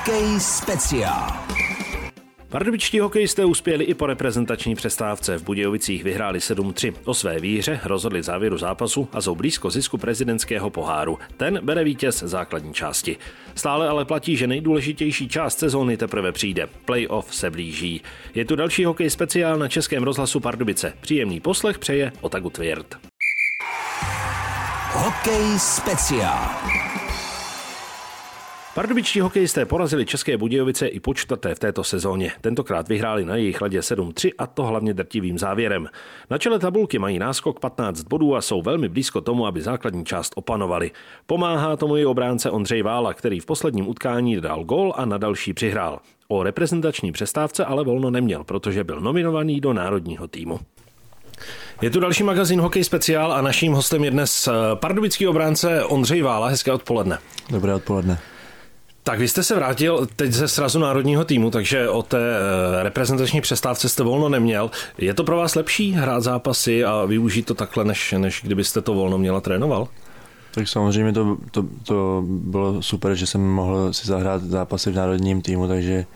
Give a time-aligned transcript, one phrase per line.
[0.00, 1.32] Hokej speciál.
[2.48, 5.38] Pardubičtí hokejisté uspěli i po reprezentační přestávce.
[5.38, 6.94] V Budějovicích vyhráli 7-3.
[7.04, 11.18] O své výhře rozhodli závěru zápasu a jsou blízko zisku prezidentského poháru.
[11.36, 13.16] Ten bere vítěz základní části.
[13.54, 16.68] Stále ale platí, že nejdůležitější část sezóny teprve přijde.
[16.84, 18.02] Playoff se blíží.
[18.34, 20.92] Je tu další hokej speciál na Českém rozhlasu Pardubice.
[21.00, 22.98] Příjemný poslech přeje Otagu Tvěrt.
[24.92, 26.50] Hokej speciál.
[28.74, 32.32] Pardubičtí hokejisté porazili České Budějovice i po čtvrté v této sezóně.
[32.40, 35.88] Tentokrát vyhráli na jejich ledě 7-3 a to hlavně drtivým závěrem.
[36.30, 40.32] Na čele tabulky mají náskok 15 bodů a jsou velmi blízko tomu, aby základní část
[40.36, 40.90] opanovali.
[41.26, 45.52] Pomáhá tomu i obránce Ondřej Vála, který v posledním utkání dal gol a na další
[45.52, 46.00] přihrál.
[46.28, 50.60] O reprezentační přestávce ale volno neměl, protože byl nominovaný do národního týmu.
[51.82, 56.22] Je tu další magazín Hokej speciál a naším hostem je dnes eh, pardubický obránce Ondřej
[56.22, 56.48] Vála.
[56.48, 57.18] Hezké odpoledne.
[57.50, 58.18] Dobré odpoledne.
[59.02, 63.40] Tak vy jste se vrátil teď ze srazu národního týmu, takže o té eh, reprezentační
[63.40, 64.70] přestávce jste volno neměl.
[64.98, 68.94] Je to pro vás lepší hrát zápasy a využít to takhle, než, než kdybyste to
[68.94, 69.88] volno měla trénoval?
[70.54, 75.42] Tak samozřejmě to, to, to bylo super, že jsem mohl si zahrát zápasy v národním
[75.42, 76.06] týmu, takže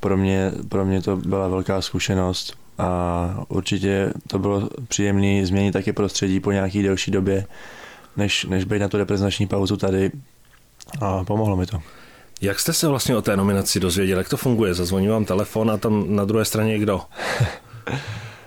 [0.00, 5.92] pro mě, pro mě to byla velká zkušenost a určitě to bylo příjemné změnit taky
[5.92, 7.46] prostředí po nějaké delší době,
[8.16, 10.10] než, než být na tu reprezentační pauzu tady
[11.00, 11.82] a pomohlo mi to.
[12.40, 14.18] Jak jste se vlastně o té nominaci dozvěděl?
[14.18, 14.74] Jak to funguje?
[14.74, 17.00] Zazvoní vám telefon a tam na druhé straně je kdo?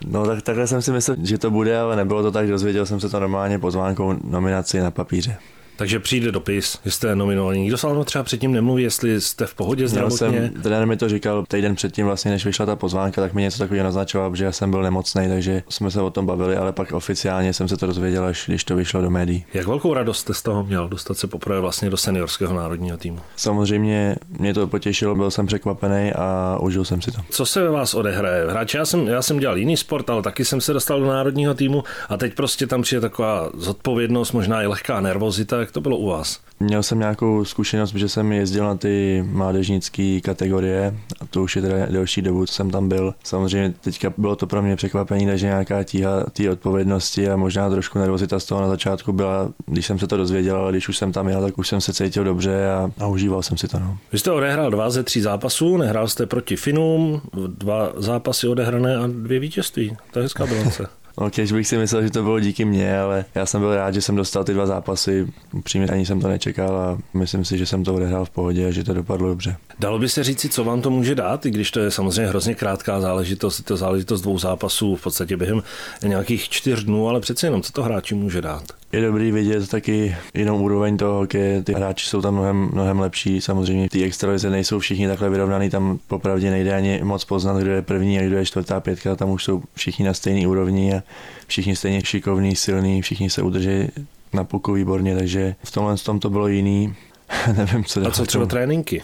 [0.05, 2.99] No tak takhle jsem si myslel, že to bude, ale nebylo to tak, dozvěděl jsem
[2.99, 5.37] se to normálně pozvánkou nominaci na papíře.
[5.75, 7.61] Takže přijde dopis, že jste nominovaný.
[7.61, 10.27] Nikdo se vám třeba předtím nemluví, jestli jste v pohodě zdravotně.
[10.27, 13.41] Měl jsem, trenér mi to říkal týden předtím, vlastně, než vyšla ta pozvánka, tak mi
[13.41, 16.73] něco takového naznačoval, že já jsem byl nemocný, takže jsme se o tom bavili, ale
[16.73, 19.45] pak oficiálně jsem se to dozvěděl, až když to vyšlo do médií.
[19.53, 23.19] Jak velkou radost jste z toho měl dostat se poprvé vlastně do seniorského národního týmu?
[23.35, 27.21] Samozřejmě mě to potěšilo, byl jsem překvapený a užil jsem si to.
[27.29, 28.49] Co se ve vás odehraje?
[28.49, 31.53] Hráč, já jsem, já jsem dělal jiný sport, ale taky jsem se dostal do národního
[31.53, 35.62] týmu a teď prostě tam přijde taková zodpovědnost, možná i lehká nervozita.
[35.63, 36.39] Jak to bylo u vás?
[36.59, 41.61] Měl jsem nějakou zkušenost, že jsem jezdil na ty mládežnické kategorie a to už je
[41.61, 43.13] teda delší dobu, co jsem tam byl.
[43.23, 47.99] Samozřejmě teďka bylo to pro mě překvapení, takže nějaká tíha té odpovědnosti a možná trošku
[47.99, 51.11] nervozita z toho na začátku byla, když jsem se to dozvěděl, ale když už jsem
[51.11, 53.79] tam jel, tak už jsem se cítil dobře a, a užíval jsem si to.
[53.79, 53.97] No.
[54.11, 59.07] Vy jste odehrál dva ze tří zápasů, nehrál jste proti Finům, dva zápasy odehrané a
[59.07, 59.97] dvě vítězství.
[60.11, 60.87] To je hezká bilance.
[61.17, 63.93] No, když bych si myslel, že to bylo díky mně, ale já jsem byl rád,
[63.93, 65.27] že jsem dostal ty dva zápasy.
[65.53, 68.71] Upřímně ani jsem to nečekal a myslím si, že jsem to odehrál v pohodě a
[68.71, 69.55] že to dopadlo dobře.
[69.79, 72.55] Dalo by se říci, co vám to může dát, i když to je samozřejmě hrozně
[72.55, 75.63] krátká záležitost, to záležitost dvou zápasů v podstatě během
[76.03, 78.63] nějakých čtyř dnů, ale přece jenom, co to hráči může dát?
[78.93, 83.41] Je dobrý vidět taky jinou úroveň toho hokeje, ty hráči jsou tam mnohem, mnohem lepší,
[83.41, 87.81] samozřejmě ty extravize nejsou všichni takhle vyrovnaný, tam popravdě nejde ani moc poznat, kdo je
[87.81, 91.03] první a kdo je čtvrtá pětka, tam už jsou všichni na stejné úrovni a
[91.47, 93.87] všichni stejně šikovní, silní, všichni se udrží
[94.33, 96.95] na puku výborně, takže v tomhle tom to bylo jiný.
[97.57, 99.01] Nevím, co A co třeba tréninky?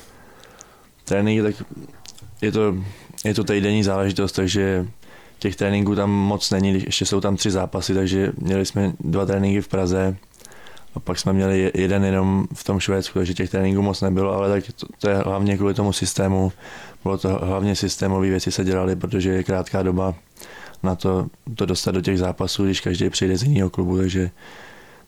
[1.03, 1.67] Tréninky, tak
[2.41, 2.75] je to,
[3.25, 4.87] je to týdenní záležitost, takže
[5.39, 9.61] těch tréninků tam moc není, ještě jsou tam tři zápasy, takže měli jsme dva tréninky
[9.61, 10.15] v Praze
[10.95, 14.49] a pak jsme měli jeden jenom v tom Švédsku, takže těch tréninků moc nebylo, ale
[14.49, 16.51] tak to, to je hlavně kvůli tomu systému.
[17.03, 20.15] Bylo to hlavně systémové věci se dělaly, protože je krátká doba
[20.83, 24.31] na to, to dostat do těch zápasů, když každý přijde z jiného klubu, takže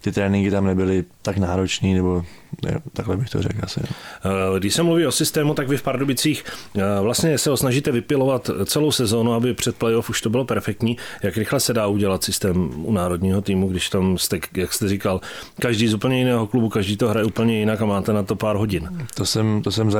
[0.02, 2.24] ty tréninky tam nebyly tak náročný, nebo
[2.64, 3.80] ne, takhle bych to řekl asi.
[3.84, 6.44] Eh, když se mluví o systému, tak vy v Pardubicích
[6.78, 10.98] eh, vlastně se ho snažíte vypilovat celou sezónu, aby před playoff už to bylo perfektní.
[11.24, 15.22] Jak rychle se dá udělat systém u národního týmu, když tam jste, jak jste říkal,
[15.60, 18.56] každý z úplně jiného klubu, každý to hraje úplně jinak a máte na to pár
[18.56, 19.06] hodin?
[19.16, 19.92] To jsem, to jsem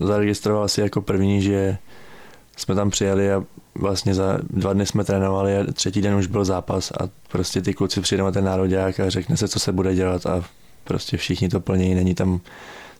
[0.00, 1.78] zaregistroval asi jako první, že
[2.56, 3.44] jsme tam přijeli a
[3.74, 7.74] vlastně za dva dny jsme trénovali a třetí den už byl zápas a prostě ty
[7.74, 10.44] kluci přijdou na ten národák a řekne se, co se bude dělat a
[10.84, 12.40] prostě všichni to plnějí, není tam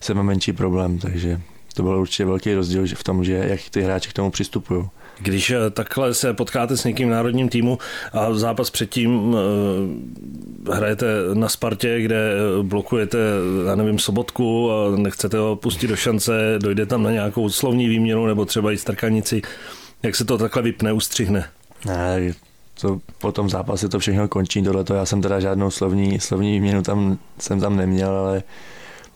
[0.01, 1.41] sebe menší problém, takže
[1.73, 4.89] to byl určitě velký rozdíl v tom, že jak ty hráči k tomu přistupují.
[5.19, 7.77] Když eh, takhle se potkáte s někým v národním týmu
[8.13, 13.17] a zápas předtím eh, hrajete na Spartě, kde blokujete,
[13.67, 18.25] já nevím, sobotku a nechcete ho pustit do šance, dojde tam na nějakou slovní výměnu
[18.25, 19.41] nebo třeba i strkanici,
[20.03, 21.45] jak se to takhle vypne, ustřihne?
[21.85, 22.33] Ne,
[22.81, 26.83] to po tom zápase to všechno končí, tohleto já jsem teda žádnou slovní, slovní výměnu
[26.83, 28.43] tam, jsem tam neměl, ale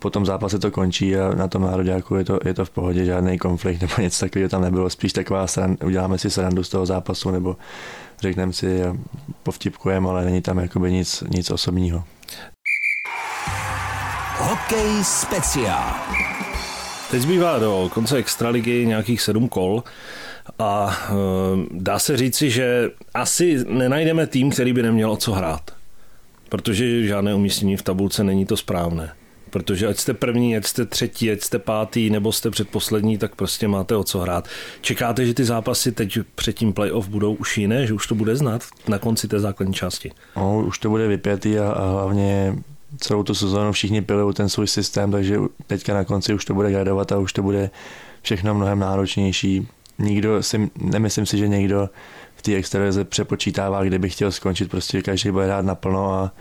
[0.02, 3.06] po tom zápase to končí a na tom nároďáku je to, je to v pohodě,
[3.06, 4.90] žádný konflikt nebo něco takového tam nebylo.
[4.90, 7.58] Spíš taková sran, uděláme si srandu z toho zápasu nebo
[8.22, 8.82] řekneme si
[9.44, 12.04] povtipkujeme, ale není tam jakoby nic, nic osobního.
[14.38, 15.94] Hokej speciál.
[17.12, 19.84] Teď zbývá do konce extraligy nějakých sedm kol
[20.60, 21.14] a e,
[21.72, 25.72] dá se říci, že asi nenajdeme tým, který by neměl o co hrát.
[26.50, 29.14] Protože žádné umístění v tabulce není to správné.
[29.52, 33.68] Protože ať jste první, ať jste třetí, ať jste pátý, nebo jste předposlední, tak prostě
[33.68, 34.48] máte o co hrát.
[34.82, 38.36] Čekáte, že ty zápasy teď před tím playoff budou už jiné, že už to bude
[38.36, 40.12] znát na konci té základní části?
[40.36, 42.56] No, už to bude vypětý a, a hlavně
[42.98, 46.72] celou tu sezónu všichni pili ten svůj systém, takže teďka na konci už to bude
[46.72, 47.70] gradovat a už to bude
[48.22, 49.68] všechno mnohem náročnější.
[50.00, 51.90] Nikdo si, nemyslím si, že někdo
[52.36, 56.32] v té extralize přepočítává, kde by chtěl skončit, prostě každý bude hrát naplno a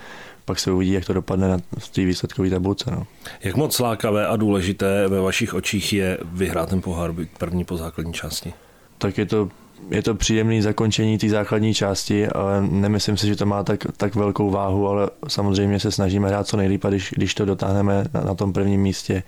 [0.44, 1.58] pak se uvidí, jak to dopadne na
[1.92, 2.90] té výsledkové tabulce.
[2.90, 3.06] No.
[3.42, 8.12] Jak moc lákavé a důležité ve vašich očích je vyhrát ten pohár první po základní
[8.12, 8.52] části?
[8.98, 9.48] Tak je to
[9.90, 14.14] je to příjemné zakončení té základní části, ale nemyslím si, že to má tak, tak
[14.14, 18.34] velkou váhu, ale samozřejmě se snažíme hrát co nejlíp, když, když to dotáhneme na, na
[18.34, 19.22] tom prvním místě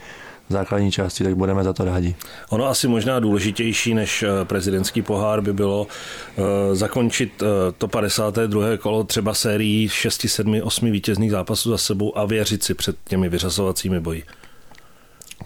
[0.48, 2.14] základní části, tak budeme za to rádi.
[2.50, 7.48] Ono asi možná důležitější než eh, prezidentský pohár by bylo uh, zakončit uh,
[7.78, 8.66] to 52.
[8.80, 13.28] kolo třeba sérií 6, 7, 8 vítězných zápasů za sebou a věřit si před těmi
[13.28, 14.24] vyřazovacími boji.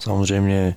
[0.00, 0.76] Samozřejmě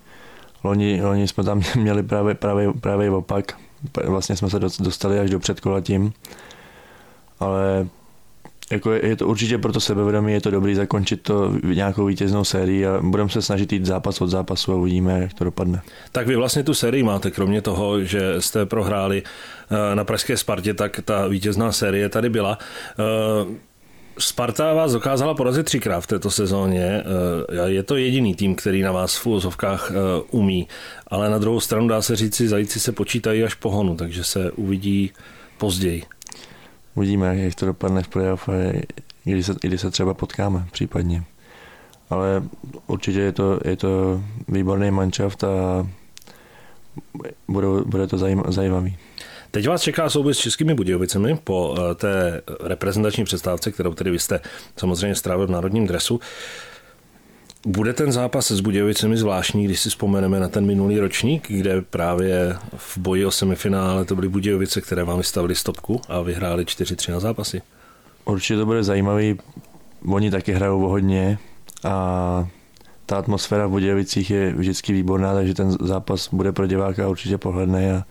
[0.64, 3.58] loni, loni jsme tam měli právě, právě, právě opak,
[4.06, 6.14] vlastně jsme se dostali až do předkola tím,
[7.40, 7.88] ale
[8.70, 12.44] jako je, je to určitě pro to sebevědomí, je to dobrý zakončit to nějakou vítěznou
[12.44, 15.82] sérii a budeme se snažit jít zápas od zápasu a uvidíme, jak to dopadne.
[16.12, 20.74] Tak vy vlastně tu sérii máte, kromě toho, že jste prohráli eh, na Pražské Spartě,
[20.74, 22.58] tak ta vítězná série tady byla.
[23.00, 23.70] Eh,
[24.20, 26.86] Sparta vás dokázala porazit třikrát v této sezóně.
[26.86, 29.92] Eh, je to jediný tým, který na vás v úzovkách
[30.32, 30.68] umí,
[31.08, 35.12] ale na druhou stranu dá se říci, zajíci se počítají až pohonu, takže se uvidí
[35.58, 36.04] později.
[36.96, 38.52] Uvidíme, jak to dopadne v playoff a
[39.24, 41.24] kdy se, kdy se třeba potkáme případně.
[42.10, 42.44] Ale
[42.88, 45.88] určitě je to, je to výborný manšaft a
[47.48, 48.98] bude, bude to zajímavý.
[49.52, 54.20] Teď vás čeká souboj s Českými Budějovicemi po eh, té reprezentační přestávce, kterou tedy vy
[54.20, 54.40] jste
[54.78, 56.20] samozřejmě strávil v národním dresu.
[57.66, 62.56] Bude ten zápas s Budějovicemi zvláštní, když si vzpomeneme na ten minulý ročník, kde právě
[62.78, 67.20] v boji o semifinále to byly Budějovice, které vám vystavili stopku a vyhráli 4-3 na
[67.20, 67.62] zápasy.
[68.26, 69.40] Určitě to bude zajímavý.
[70.06, 71.38] Oni taky hrajou hodně
[71.84, 72.48] a
[73.06, 77.90] ta atmosféra v Budějovicích je vždycky výborná, takže ten zápas bude pro diváka určitě pohledný
[77.90, 78.04] a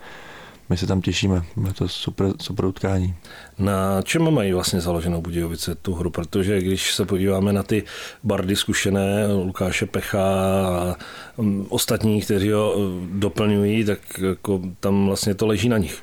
[0.68, 1.42] my se tam těšíme.
[1.66, 3.14] Je to super, super utkání.
[3.58, 6.10] Na čem mají vlastně založenou Budějovice tu hru?
[6.10, 7.82] Protože když se podíváme na ty
[8.24, 10.22] bardy zkušené, Lukáše Pecha
[10.68, 10.96] a
[11.36, 12.78] mm, ostatní, kteří ho e,
[13.18, 13.98] doplňují, tak
[14.28, 16.02] jako tam vlastně to leží na nich.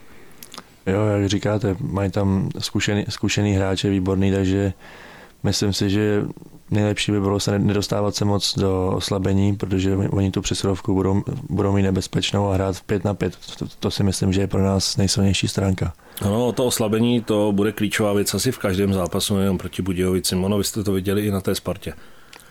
[0.85, 4.73] Jo, jak říkáte, mají tam zkušený, zkušený hráče, výborný, takže
[5.43, 6.23] myslím si, že
[6.71, 11.71] nejlepší by bylo se nedostávat se moc do oslabení, protože oni tu přesilovku budou, budou
[11.71, 13.37] mít nebezpečnou a hrát v 5 na 5.
[13.59, 15.93] To, to si myslím, že je pro nás nejsilnější stránka.
[16.23, 20.43] No, to oslabení to bude klíčová věc asi v každém zápasu, nejen proti Budějovicím.
[20.43, 21.93] Ono, vy jste to viděli i na té Spartě.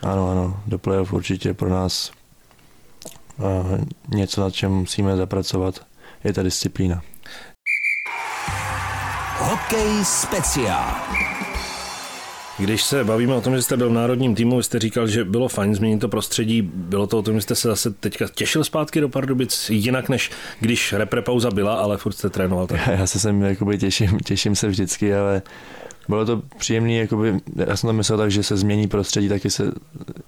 [0.02, 2.10] Ano, ano, do playoff určitě pro nás
[4.08, 5.81] něco, na čem musíme zapracovat,
[6.25, 7.02] je ta disciplína.
[9.38, 10.94] Hokej speciál.
[12.58, 15.48] Když se bavíme o tom, že jste byl v národním týmu, jste říkal, že bylo
[15.48, 16.62] fajn změnit to prostředí.
[16.62, 20.31] Bylo to o tom, že jste se zase teďka těšil zpátky do Pardubic, jinak než
[20.60, 22.67] když reprepauza byla, ale furt jste trénoval.
[22.67, 22.81] Tak.
[22.86, 25.43] Já se sem jakoby těším, těším se vždycky, ale
[26.08, 29.72] bylo to příjemné, jakoby, já jsem to myslel tak, že se změní prostředí, taky se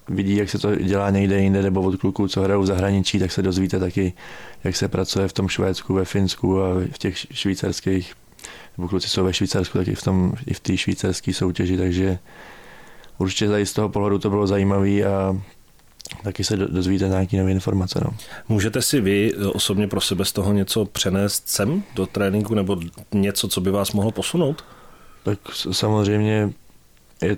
[0.08, 3.32] vidí, jak se to dělá někde jinde, nebo od kluků, co hrajou v zahraničí, tak
[3.32, 4.12] se dozvíte taky,
[4.64, 8.14] jak se pracuje v tom Švédsku, ve Finsku a v těch švýcarských
[8.78, 12.18] nebo kluci jsou ve Švýcarsku, tak i v, tom, i v té švýcarské soutěži, takže
[13.18, 15.40] určitě tady z toho pohledu to bylo zajímavé a
[16.22, 18.00] taky se dozvíte nějaké nové informace.
[18.04, 18.16] No.
[18.48, 22.76] Můžete si vy osobně pro sebe z toho něco přenést sem do tréninku nebo
[23.12, 24.64] něco, co by vás mohlo posunout?
[25.22, 25.38] Tak
[25.72, 26.52] samozřejmě
[27.22, 27.36] je,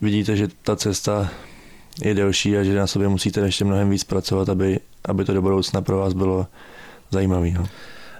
[0.00, 1.30] vidíte, že ta cesta
[2.04, 5.42] je delší a že na sobě musíte ještě mnohem víc pracovat, aby, aby to do
[5.42, 6.46] budoucna pro vás bylo
[7.10, 7.50] zajímavé.
[7.50, 7.68] No.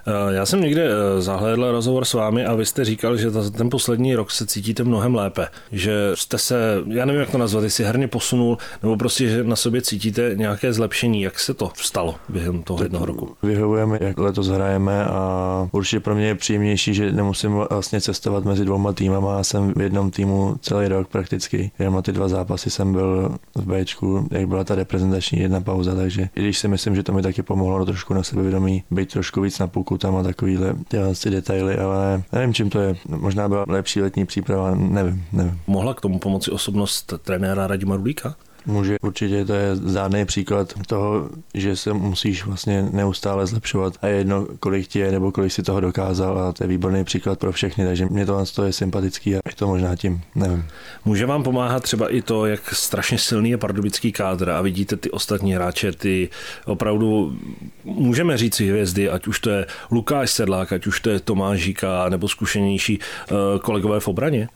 [0.07, 3.49] Eh, já jsem někde eh, zahlédl rozhovor s vámi a vy jste říkal, že za
[3.49, 5.47] ten poslední rok se cítíte mnohem lépe.
[5.71, 9.55] Že jste se, já nevím, jak to nazvat, jestli herně posunul, nebo prostě, že na
[9.55, 11.21] sobě cítíte nějaké zlepšení.
[11.21, 13.35] Jak se to stalo během toho jednoho roku?
[13.43, 18.65] Vyhovujeme, jak letos hrajeme a určitě pro mě je příjemnější, že nemusím vlastně cestovat mezi
[18.65, 19.37] dvouma týmama.
[19.37, 21.71] Já jsem v jednom týmu celý rok prakticky.
[21.79, 25.95] Jenom na ty dva zápasy jsem byl v Bčku, jak byla ta reprezentační jedna pauza,
[25.95, 29.41] takže i když si myslím, že to mi taky pomohlo trošku na sebevědomí, být trošku
[29.41, 30.75] víc na půlku tam a takovýhle
[31.23, 32.95] ty detaily, ale nevím, čím to je.
[33.07, 35.59] Možná byla lepší letní příprava, nevím, nevím.
[35.67, 38.35] Mohla k tomu pomoci osobnost trenéra Radima Rulíka?
[38.65, 44.47] Může, určitě to je zdárný příklad toho, že se musíš vlastně neustále zlepšovat a jedno,
[44.59, 47.85] kolik ti je nebo kolik si toho dokázal a to je výborný příklad pro všechny,
[47.85, 50.65] takže mě to je sympatický a je to možná tím, nevím.
[51.05, 55.11] Může vám pomáhat třeba i to, jak strašně silný je pardubický kádr a vidíte ty
[55.11, 56.29] ostatní hráče, ty
[56.65, 57.37] opravdu
[57.83, 61.59] můžeme říct si hvězdy, ať už to je Lukáš Sedlák, ať už to je Tomáš
[61.59, 64.49] Žíka nebo zkušenější eh, kolegové v obraně?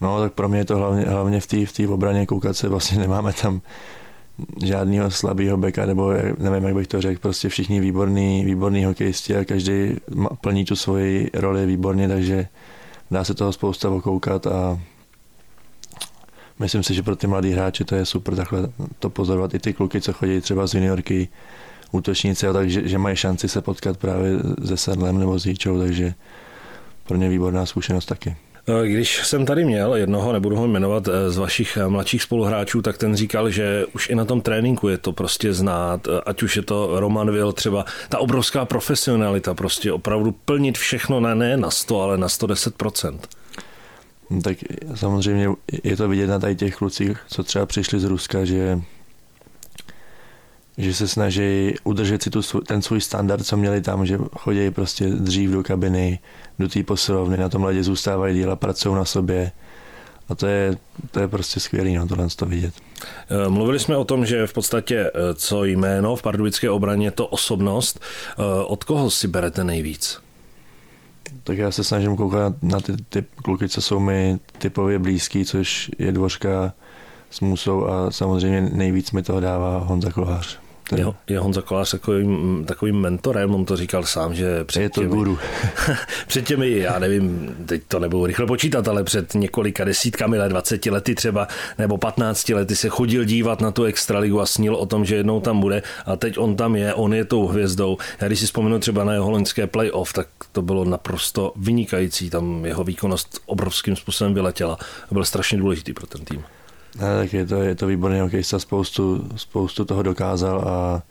[0.00, 2.98] No, tak pro mě je to hlavně, hlavně v té v obraně koukat se, vlastně
[2.98, 3.60] nemáme tam
[4.64, 9.44] žádného slabého beka, nebo nevím, jak bych to řekl, prostě všichni výborní, výborní hokejisti a
[9.44, 9.96] každý
[10.40, 12.48] plní tu svoji roli výborně, takže
[13.10, 14.80] dá se toho spousta okoukat a
[16.58, 19.54] myslím si, že pro ty mladý hráče to je super takhle to pozorovat.
[19.54, 21.28] I ty kluky, co chodí třeba z juniorky,
[21.92, 24.30] útočníci, takže že mají šanci se potkat právě
[24.64, 26.14] se Sedlem nebo s Jíčou, takže
[27.06, 28.36] pro ně výborná zkušenost taky.
[28.68, 32.82] Eh, když jsem tady měl jednoho, nebudu ho jmenovat, eh, z vašich eh, mladších spoluhráčů,
[32.82, 36.56] tak ten říkal, že už i na tom tréninku je to prostě znát, ať už
[36.56, 41.70] je to Roman Vil třeba, ta obrovská profesionalita, prostě opravdu plnit všechno ne, ne na
[41.70, 43.18] 100, ale na 110%.
[44.30, 44.56] No, tak
[44.94, 45.48] samozřejmě
[45.82, 48.80] je to vidět na tady těch klucích, co třeba přišli z Ruska, že
[50.78, 55.06] že se snaží udržet si tu, ten svůj standard, co měli tam, že chodí prostě
[55.06, 56.18] dřív do kabiny,
[56.58, 59.52] do té posilovny, na tom ledě zůstávají díla, pracují na sobě.
[60.28, 60.76] A to je,
[61.10, 62.74] to je prostě skvělý, no, tohle to vidět.
[63.28, 67.26] Eh, mluvili jsme o tom, že v podstatě eh, co jméno v pardubické obraně, to
[67.26, 68.00] osobnost.
[68.30, 70.20] Eh, od koho si berete nejvíc?
[71.44, 75.90] Tak já se snažím koukat na ty, ty kluky, co jsou mi typově blízký, což
[75.98, 76.72] je Dvořka
[77.30, 80.65] s Musou a samozřejmě nejvíc mi toho dává Honza Kolář.
[80.94, 85.00] Je, je Honza Kolář takovým, takovým mentorem, on to říkal sám, že před je to
[85.00, 85.38] těmi, guru.
[86.26, 90.86] před těmi, já nevím, teď to nebudu rychle počítat, ale před několika desítkami let, 20
[90.86, 95.04] lety třeba, nebo 15 lety se chodil dívat na tu extraligu a snil o tom,
[95.04, 97.98] že jednou tam bude a teď on tam je, on je tou hvězdou.
[98.20, 102.64] Já když si vzpomenu třeba na jeho loňské playoff, tak to bylo naprosto vynikající, tam
[102.64, 104.78] jeho výkonnost obrovským způsobem vyletěla
[105.10, 106.44] a byl strašně důležitý pro ten tým.
[107.00, 111.02] Ne, tak je to, je to výborný hokejista, spoustu, spoustu toho dokázal a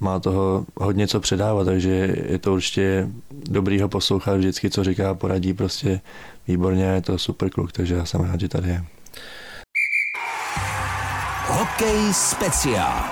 [0.00, 5.14] má toho hodně co předávat, takže je to určitě dobrý ho poslouchat vždycky, co říká,
[5.14, 6.00] poradí prostě
[6.48, 8.84] výborně, je to super kluk, takže já jsem rád, že tady je.
[11.48, 13.04] Hokej speciál.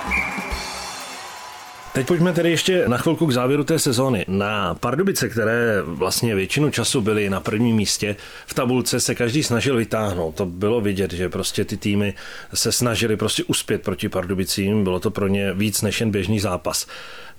[1.93, 4.25] Teď pojďme tedy ještě na chvilku k závěru té sezóny.
[4.29, 8.17] Na Pardubice, které vlastně většinu času byly na prvním místě,
[8.47, 10.35] v tabulce se každý snažil vytáhnout.
[10.35, 12.15] To bylo vidět, že prostě ty týmy
[12.55, 14.85] se snažili prostě uspět proti Pardubicím.
[14.85, 16.87] Bylo to pro ně víc než jen běžný zápas.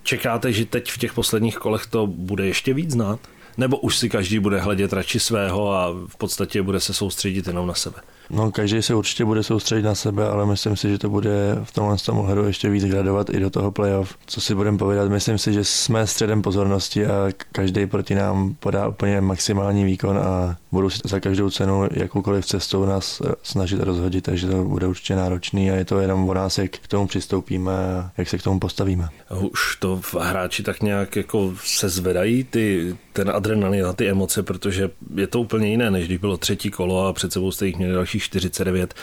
[0.04, 3.20] Čekáte, že teď v těch posledních kolech to bude ještě víc znát?
[3.58, 7.68] Nebo už si každý bude hledět radši svého a v podstatě bude se soustředit jenom
[7.68, 7.98] na sebe?
[8.34, 11.72] No, každý se určitě bude soustředit na sebe, ale myslím si, že to bude v
[11.72, 14.16] tomhle tom ohledu ještě víc gradovat i do toho playoff.
[14.26, 18.88] Co si budeme povědat, myslím si, že jsme středem pozornosti a každý proti nám podá
[18.88, 24.48] úplně maximální výkon a budou si za každou cenu jakoukoliv cestou nás snažit rozhodit, takže
[24.48, 28.12] to bude určitě náročný a je to jenom o nás, jak k tomu přistoupíme a
[28.18, 29.10] jak se k tomu postavíme.
[29.40, 34.44] Už to v hráči tak nějak jako se zvedají ty, ten adrenalin a ty emoce,
[34.44, 37.78] protože je to úplně jiné, než když bylo třetí kolo a před sebou jste jich
[37.78, 38.94] měli další 49.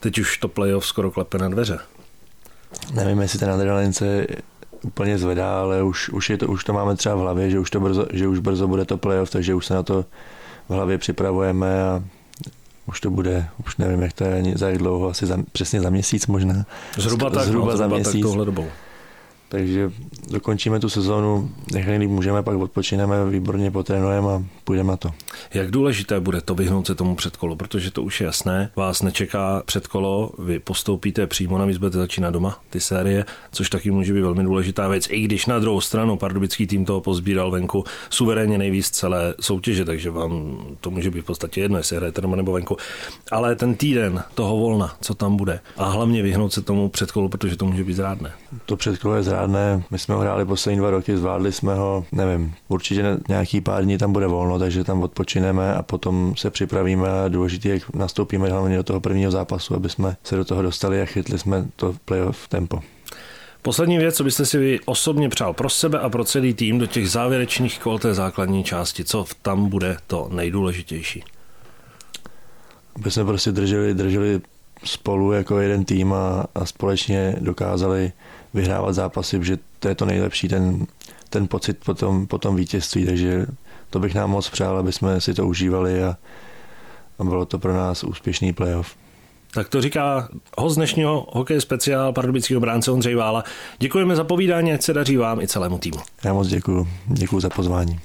[0.00, 1.78] Teď už to playoff skoro klepe na dveře.
[2.94, 4.26] Nevím, jestli ten adrenalin se
[4.82, 7.70] úplně zvedá, ale už, už, je to, už to máme třeba v hlavě, že už,
[7.70, 10.04] to brzo, že už brzo bude to playoff, takže už se na to
[10.70, 12.02] v hlavě připravujeme a
[12.86, 15.90] už to bude, už nevím, jak to je za jak dlouho, asi za, přesně za
[15.90, 16.66] měsíc možná.
[16.96, 18.12] Zhruba tak, zhruba, no, zhruba za měsíc.
[18.12, 18.66] tak tohle dobou.
[19.50, 19.90] Takže
[20.30, 25.10] dokončíme tu sezónu, nechali můžeme, pak odpočineme, výborně potrénujeme a půjdeme na to.
[25.54, 29.62] Jak důležité bude to vyhnout se tomu předkolu, protože to už je jasné, vás nečeká
[29.66, 34.44] předkolo, vy postoupíte přímo, navíc budete začínat doma ty série, což taky může být velmi
[34.44, 39.34] důležitá věc, i když na druhou stranu pardubický tým toho pozbíral venku suverénně nejvíc celé
[39.40, 42.76] soutěže, takže vám to může být v podstatě jedno, jestli hrajete doma nebo venku.
[43.32, 47.56] Ale ten týden toho volna, co tam bude, a hlavně vyhnout se tomu předkolu, protože
[47.56, 48.32] to může být zrádné.
[48.66, 49.39] To předkolo je zrádné,
[49.90, 53.98] my jsme ho hráli poslední dva roky, zvládli jsme ho, nevím, určitě nějaký pár dní
[53.98, 58.76] tam bude volno, takže tam odpočineme a potom se připravíme a důležité, jak nastoupíme hlavně
[58.76, 62.48] do toho prvního zápasu, aby jsme se do toho dostali a chytli jsme to playoff
[62.48, 62.80] tempo.
[63.62, 66.86] Poslední věc, co byste si vy osobně přál pro sebe a pro celý tým do
[66.86, 71.24] těch závěrečných kol té základní části, co tam bude to nejdůležitější?
[72.96, 74.40] Aby jsme prostě drželi, drželi
[74.84, 78.12] spolu jako jeden tým a, a společně dokázali
[78.54, 80.86] vyhrávat zápasy, že to je to nejlepší, ten,
[81.30, 83.46] ten pocit po tom, po tom vítězství, takže
[83.90, 86.16] to bych nám moc přál, aby jsme si to užívali a,
[87.18, 88.94] a bylo to pro nás úspěšný playoff.
[89.54, 90.28] Tak to říká
[90.58, 93.44] host dnešního hokej speciál pardubického bránce Ondřej Vála.
[93.78, 95.98] Děkujeme za povídání, ať se daří vám i celému týmu.
[96.24, 96.88] Já moc děkuji.
[97.06, 98.00] Děkuji za pozvání.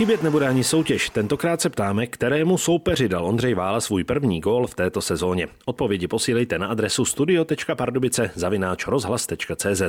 [0.00, 1.10] Chybět nebude ani soutěž.
[1.10, 5.48] Tentokrát se ptáme, kterému soupeři dal Ondřej Vála svůj první gól v této sezóně.
[5.64, 9.82] Odpovědi posílejte na adresu studio.pardubice zavináč rozhlas.cz.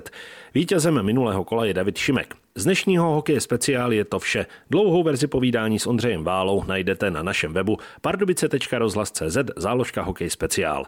[0.53, 2.35] Vítězem minulého kola je David Šimek.
[2.55, 4.45] Z dnešního hokeje speciál je to vše.
[4.69, 10.85] Dlouhou verzi povídání s Ondřejem Válou najdete na našem webu pardubice.rozhlas.cz záložka hokej speciál.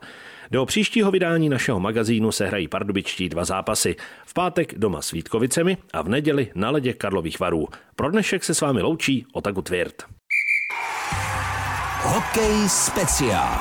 [0.51, 3.95] Do příštího vydání našeho magazínu se hrají pardubičtí dva zápasy.
[4.25, 7.67] V pátek doma s Vítkovicemi a v neděli na ledě Karlových varů.
[7.95, 10.03] Pro dnešek se s vámi loučí Otaku Tvirt.
[12.03, 13.59] Hokej speciál.